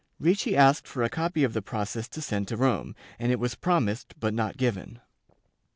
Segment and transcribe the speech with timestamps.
[0.19, 3.53] Ricci asked for a copy of the process to send to Rome, and it was
[3.53, 4.99] promised but not given.